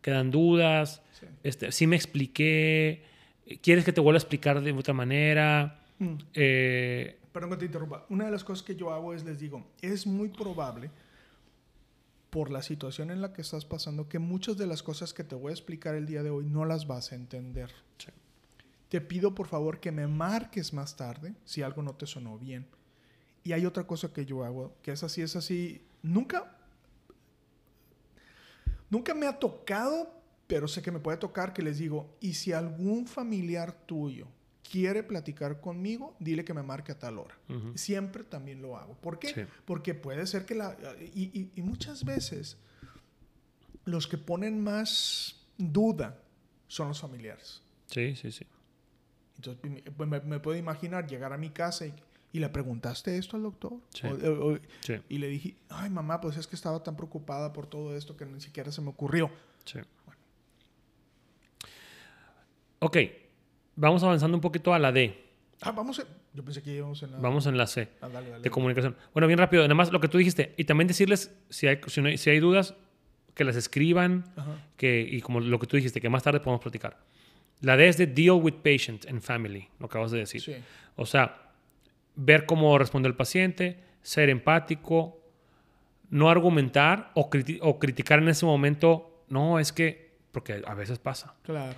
[0.03, 1.27] Quedan dudas, Sí.
[1.43, 3.03] este, sí me expliqué,
[3.63, 5.83] quieres que te vuelva a explicar de otra manera.
[5.99, 6.15] Mm.
[6.35, 8.05] Eh, Perdón que te interrumpa.
[8.11, 10.91] Una de las cosas que yo hago es les digo, es muy probable
[12.31, 15.35] por la situación en la que estás pasando que muchas de las cosas que te
[15.35, 17.71] voy a explicar el día de hoy no las vas a entender.
[17.99, 18.09] Sí.
[18.89, 22.67] Te pido por favor que me marques más tarde si algo no te sonó bien.
[23.47, 25.81] Y hay otra cosa que yo hago, que es así, es así.
[26.03, 26.57] Nunca,
[28.91, 30.13] nunca me ha tocado,
[30.47, 34.27] pero sé que me puede tocar que les digo, y si algún familiar tuyo
[34.69, 37.37] quiere platicar conmigo, dile que me marque a tal hora.
[37.77, 38.95] Siempre también lo hago.
[38.95, 39.29] ¿Por qué?
[39.33, 39.43] Sí.
[39.65, 40.77] Porque puede ser que la...
[41.15, 42.57] Y, y- y muchas veces
[43.85, 46.19] los que ponen más duda
[46.67, 47.63] son los familiares.
[47.87, 48.45] sí, sí, sí.
[49.37, 49.63] Entonces
[49.99, 51.95] me, me- me puedo imaginar llegar a mi casa y,
[52.37, 53.73] y le preguntaste esto al doctor.
[53.95, 54.07] Sí.
[54.07, 57.67] O- o- Sí, y le dije, ay mamá, pues es que estaba tan preocupada por
[57.67, 59.31] todo esto que ni siquiera se me ocurrió.
[59.65, 59.79] sí.
[62.79, 62.97] Ok,
[63.75, 65.25] vamos avanzando un poquito a la D.
[65.63, 66.05] Ah, vamos a...
[66.35, 67.19] Yo pensé que íbamos en la...
[67.19, 67.89] Vamos en la C.
[68.03, 68.43] Ah, dale, dale.
[68.43, 68.95] de comunicación.
[69.15, 70.53] Bueno, bien rápido, nada más lo que tú dijiste.
[70.59, 72.75] Y también decirles, si hay, si no hay, si hay dudas,
[73.35, 74.57] que las escriban, Ajá.
[74.77, 76.99] que, y como lo que tú dijiste, que más tarde podemos platicar.
[77.63, 80.43] La D es de deal with patient and family, lo que acabas de decir.
[80.43, 80.55] Sí.
[80.97, 81.46] O sea,
[82.17, 85.21] ver cómo responde el paciente, ser empático,
[86.11, 90.99] no argumentar o, criti- o criticar en ese momento, no, es que, porque a veces
[90.99, 91.77] pasa, Claro.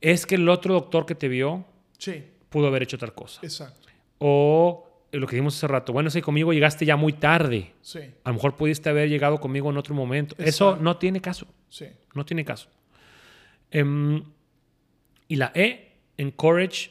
[0.00, 1.64] es que el otro doctor que te vio
[1.98, 3.40] Sí, pudo haber hecho tal cosa.
[3.42, 3.88] exacto.
[4.18, 8.28] O lo que dijimos hace rato, bueno, si conmigo llegaste ya muy tarde, Sí, a
[8.30, 10.34] lo mejor pudiste haber llegado conmigo en otro momento.
[10.38, 11.86] Eso no tiene caso, sí.
[12.14, 12.68] no tiene caso.
[13.70, 14.22] Em,
[15.28, 16.90] y la E, encourage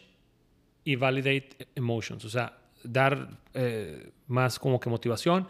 [0.89, 5.47] y validate emotions, o sea, dar eh, más como que motivación,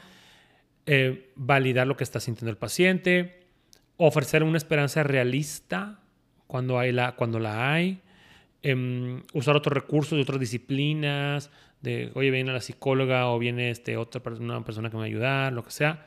[0.86, 3.47] eh, validar lo que está sintiendo el paciente,
[3.95, 6.02] ofrecer una esperanza realista
[6.45, 8.02] cuando, hay la, cuando la hay,
[8.63, 13.95] em, usar otros recursos de otras disciplinas, de, oye, viene la psicóloga o viene este,
[13.95, 16.06] otra persona, una persona que me va a ayudar, lo que sea.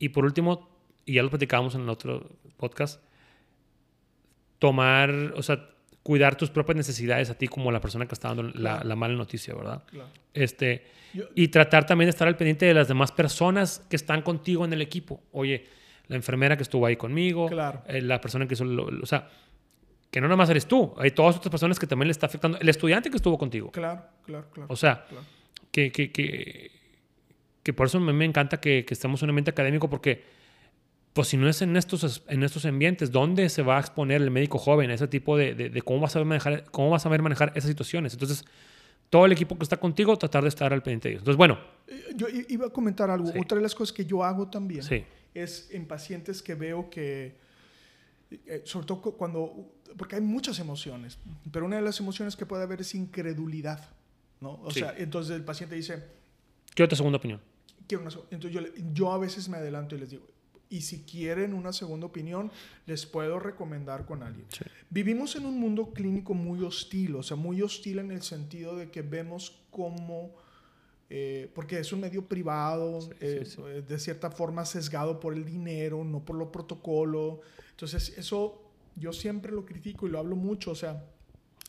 [0.00, 0.68] Y por último,
[1.04, 3.00] y ya lo platicábamos en el otro podcast,
[4.58, 8.42] tomar, o sea, cuidar tus propias necesidades a ti como la persona que está dando
[8.44, 8.88] la, Claro.
[8.88, 9.82] la mala noticia, ¿verdad?
[9.90, 10.08] Claro.
[10.32, 14.22] Este, Yo- y tratar también de estar al pendiente de las demás personas que están
[14.22, 15.20] contigo en el equipo.
[15.32, 15.66] Oye,
[16.06, 17.82] la enfermera que estuvo ahí conmigo, Claro.
[17.86, 19.28] eh, la persona que hizo, lo- lo- o sea,
[20.10, 22.58] que no nada más eres tú, hay todas otras personas que también le está afectando,
[22.58, 23.70] el estudiante que estuvo contigo.
[23.70, 24.72] Claro, claro, claro.
[24.72, 25.24] O sea, claro.
[25.70, 26.70] que, que, que,
[27.62, 30.24] que por eso me encanta que, que estemos en un ambiente académico porque,
[31.18, 34.30] pues si no es en estos, en estos ambientes, ¿dónde se va a exponer el
[34.30, 37.02] médico joven a ese tipo de, de, de cómo vas a saber manejar, cómo vas
[37.02, 38.12] a saber manejar esas situaciones?
[38.12, 38.44] Entonces,
[39.10, 41.22] todo el equipo que está contigo, tratar de estar al pendiente de ellos.
[41.22, 43.32] Entonces, bueno, Eh, Yo i- iba a comentar algo.
[43.32, 43.38] Sí.
[43.40, 45.04] Otra de las cosas que yo hago también sí,
[45.34, 47.36] es en pacientes que veo que,
[48.30, 51.18] eh, sobre todo cu- cuando, porque hay muchas emociones,
[51.50, 53.88] pero una de las emociones que puede haber es incredulidad,
[54.40, 54.52] ¿no?
[54.62, 54.78] O Sí.
[54.80, 56.04] sea, entonces el paciente dice,
[56.74, 57.40] Quiero otra segunda opinión.
[57.88, 58.60] Quiero una, entonces yo,
[58.94, 60.24] yo a veces me adelanto y les digo,
[60.70, 62.50] y si quieren una segunda opinión,
[62.86, 64.46] les puedo recomendar con alguien.
[64.50, 64.64] Sí.
[64.90, 68.90] Vivimos en un mundo clínico muy hostil, o sea, muy hostil en el sentido de
[68.90, 70.34] que vemos cómo,
[71.10, 75.34] eh, porque es un medio privado, Sí, eh, sí, eh, de cierta forma sesgado por
[75.34, 77.40] el dinero, no por lo protocolo.
[77.70, 78.62] Entonces, eso
[78.96, 81.04] yo siempre lo critico y lo hablo mucho, o sea,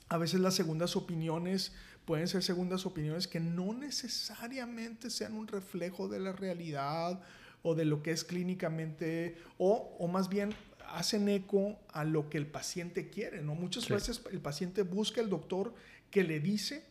[0.10, 1.74] a veces las segundas opiniones
[2.06, 7.22] pueden ser segundas opiniones que no necesariamente sean un reflejo de la realidad
[7.64, 10.54] o de lo que es clínicamente, o, o más bien
[10.88, 13.54] hacen eco a lo que el paciente quiere, ¿no?
[13.56, 13.94] Muchas Sí.
[13.94, 15.74] veces el paciente busca el doctor
[16.10, 16.84] que le dice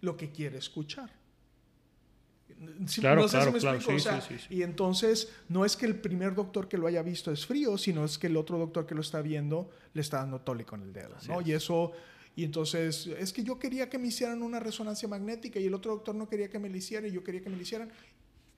[0.00, 1.10] lo que quiere escuchar.
[3.00, 5.28] Claro, no sé claro, si me claro, explico, sí, o sea, sí, sí, y entonces
[5.48, 8.26] no es que el primer doctor que lo haya visto es frío, sino es que
[8.26, 11.40] el otro doctor que lo está viendo le está dando tole con el dedo, ¿no?
[11.40, 11.46] es.
[11.46, 11.92] Y eso,
[12.34, 15.92] y entonces es que yo quería que me hicieran una resonancia magnética y el otro
[15.92, 17.90] doctor no quería que me la hiciera y yo quería que me la hicieran.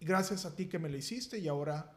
[0.01, 1.93] Gracias a ti que me la hiciste y ahora,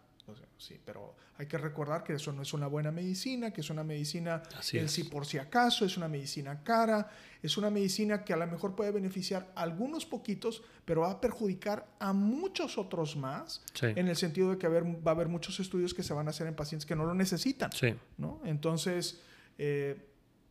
[0.58, 3.84] sí, pero hay que recordar que eso no es una buena medicina, que es una
[3.84, 4.92] medicina Así el es.
[4.92, 7.10] si por si acaso, es una medicina cara,
[7.42, 11.22] es una medicina que a lo mejor puede beneficiar a algunos poquitos, pero va a
[11.22, 13.88] perjudicar a muchos otros más, Sí.
[13.88, 16.32] en el sentido de que haber- va a haber muchos estudios que se van a
[16.32, 17.72] hacer en pacientes que no lo necesitan.
[17.72, 17.96] Sí.
[18.18, 18.40] ¿no?
[18.46, 19.22] Entonces,
[19.58, 20.10] eh,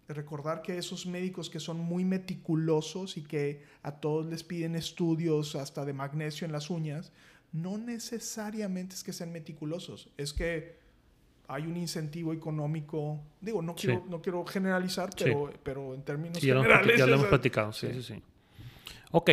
[0.09, 5.55] recordar que esos médicos que son muy meticulosos y que a todos les piden estudios
[5.55, 7.13] hasta de magnesio en las uñas,
[7.53, 10.81] no necesariamente es que sean meticulosos, es que
[11.49, 13.89] hay un incentivo económico, digo, no Sí.
[13.89, 15.25] quiero, no quiero generalizar, Sí.
[15.25, 16.95] pero, pero en términos Sí, ya lo hemos, generales...
[16.97, 17.73] plati- ya lo hemos es- platicado.
[17.73, 18.03] Sí, Sí.
[18.03, 18.23] sí.
[19.11, 19.29] Ok.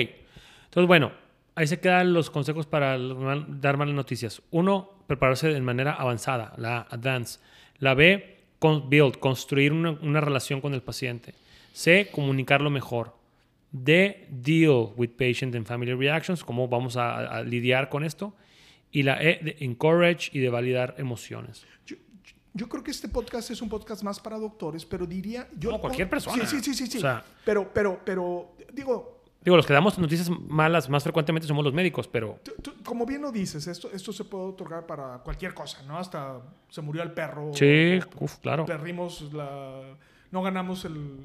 [0.66, 1.12] Entonces, bueno,
[1.56, 4.42] ahí se quedan los consejos para dar malas noticias.
[4.52, 7.40] Uno, prepararse de manera avanzada, la advance.
[7.80, 11.34] La B, con, build, construir una, una relación con el paciente.
[11.72, 13.16] C, comunicarlo mejor.
[13.72, 18.34] D, deal with patient and family reactions, cómo vamos a, a lidiar con esto.
[18.92, 21.64] Y la E, de encourage y de validar emociones.
[21.86, 21.96] Yo,
[22.56, 25.48] yo creo que este podcast es un podcast más para doctores, pero diría...
[25.60, 26.44] Yo, No, cualquier persona.
[26.48, 26.88] Sí, sí, sí, sí.
[26.92, 26.98] sí.
[26.98, 31.64] O sea- pero, pero, pero, digo, Digo, los que damos noticias malas más frecuentemente somos
[31.64, 35.20] los médicos, pero Tú- tú- como bien lo dices, esto, esto se puede otorgar para
[35.20, 35.98] cualquier cosa, ¿no?
[35.98, 37.52] Hasta se murió el perro.
[37.54, 39.96] sí, o- uf, claro, Perdimos la...
[40.32, 41.20] No ganamos el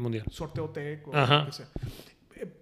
[0.00, 0.26] mundial.
[0.30, 1.40] sorteo TEC o Ajá.
[1.40, 1.68] lo que sea.
[2.36, 2.52] Eh,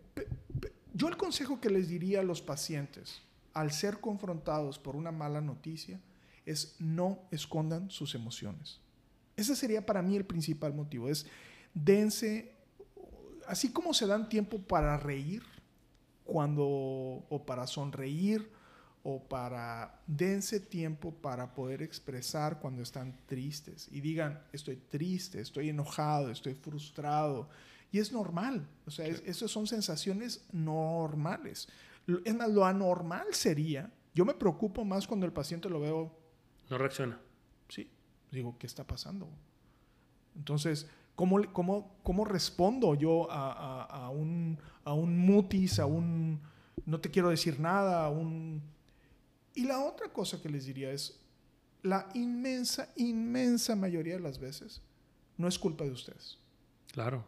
[0.94, 3.22] Yo el consejo que les diría a los pacientes
[3.54, 6.00] al ser confrontados por una mala noticia
[6.46, 8.80] es no escondan sus emociones.
[9.36, 11.08] Ese sería para mí el principal motivo.
[11.08, 11.26] Es
[11.74, 12.54] dense,
[13.46, 15.42] así como se dan tiempo para reír
[16.24, 18.50] cuando o para sonreír
[19.10, 25.70] o para dense tiempo para poder expresar cuando están tristes y digan estoy triste, estoy
[25.70, 27.48] enojado, estoy frustrado
[27.90, 31.68] y es normal, o sea, es- esas son sensaciones normales.
[32.24, 36.12] Es más, lo anormal sería, yo me preocupo más cuando el paciente lo veo
[36.68, 37.18] No reacciona.
[37.70, 37.88] Sí.
[38.30, 39.26] Digo, ¿qué está pasando?
[40.36, 46.40] Entonces, ¿cómo, cómo, cómo respondo yo a, a- a un, a un mutis, a un
[46.84, 48.62] no te quiero decir nada, a un...
[49.58, 51.18] Y la otra cosa que les diría es,
[51.82, 54.80] la inmensa, inmensa mayoría de las veces
[55.36, 56.38] no es culpa de ustedes.
[56.92, 57.24] Claro.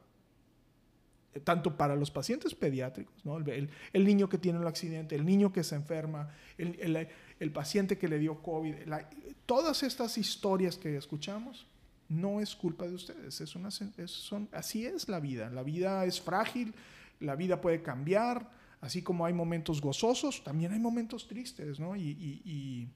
[1.34, 3.36] Eh, Tanto para los pacientes pediátricos, ¿no?
[3.38, 7.08] el, el- el niño que tiene el accidente, el niño que se enferma, el,
[7.52, 9.08] paciente que le dio COVID, la-
[9.46, 11.66] todas estas historias que escuchamos
[12.08, 13.40] no es culpa de ustedes.
[13.40, 15.50] Es una, es- son, así es la vida.
[15.50, 16.74] La vida es frágil,
[17.20, 18.59] la vida puede cambiar.
[18.80, 21.96] Así como hay momentos gozosos, también hay momentos tristes, ¿no?
[21.96, 22.88] Y, y- y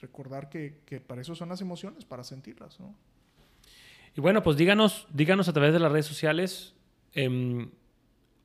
[0.00, 2.94] recordar que, que para eso son las emociones, para sentirlas, ¿no?
[4.16, 6.74] Y bueno, pues díganos, díganos a través de las redes sociales.
[7.14, 7.70] em,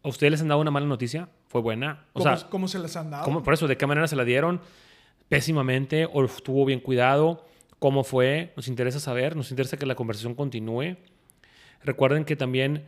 [0.03, 1.29] ¿A ustedes les han dado una mala noticia?
[1.47, 2.05] ¿Fue buena?
[2.13, 3.23] O ¿Cómo, sea, cómo se les han dado?
[3.25, 4.61] ¿cómo- por eso, ¿de qué manera se la dieron?
[5.29, 6.05] ¿Pésimamente?
[6.05, 7.43] ¿O estuvo bien cuidado?
[7.79, 8.53] ¿Cómo fue?
[8.55, 10.97] Nos interesa saber, nos interesa que la conversación continúe.
[11.83, 12.85] Recuerden que también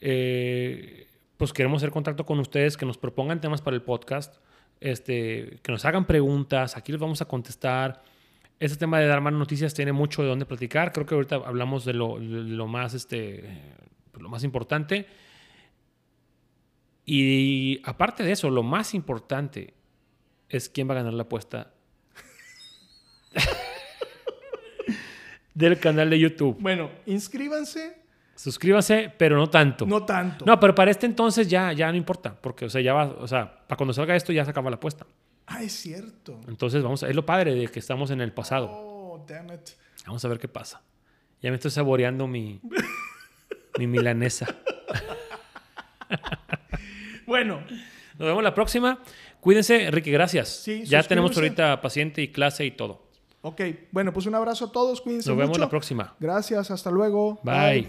[0.00, 1.08] eh,
[1.40, 4.36] pues queremos hacer contacto con ustedes, que nos propongan temas para el podcast,
[4.78, 8.02] este, que nos hagan preguntas, aquí les vamos a contestar.
[8.58, 10.92] Este tema de dar malas noticias tiene mucho de dónde platicar.
[10.92, 13.42] Creo que ahorita hablamos de lo, de lo más, este,
[14.12, 15.06] pues, lo más importante.
[17.06, 19.72] Y aparte de eso, lo más importante
[20.50, 21.72] es quién va a ganar la apuesta
[25.54, 26.58] del canal de YouTube.
[26.60, 27.99] Bueno, inscríbanse,
[28.40, 29.84] Suscríbanse, pero no tanto.
[29.84, 30.46] no tanto.
[30.46, 33.28] No, pero para este entonces ya, ya no importa, porque o sea, ya va, o
[33.28, 35.06] sea, para cuando salga esto ya se acaba la apuesta.
[35.46, 36.40] Ah, es cierto.
[36.48, 38.70] Entonces vamos, a, es lo padre de que estamos en el pasado.
[38.72, 39.60] Oh, damn it.
[40.06, 40.80] Vamos a ver qué pasa.
[41.42, 42.62] Ya me estoy saboreando mi
[43.78, 44.46] mi milanesa.
[47.26, 47.60] Bueno,
[48.18, 49.00] Nos vemos la próxima.
[49.40, 50.48] Cuídense, Ricky, gracias.
[50.48, 53.06] Sí, ya tenemos ahorita paciente y clase y todo.
[53.42, 53.60] Ok,
[53.92, 55.60] bueno, pues un abrazo a todos, cuídense Nos vemos mucho.
[55.60, 56.14] la próxima.
[56.18, 57.38] Gracias, hasta luego.
[57.42, 57.88] Bye.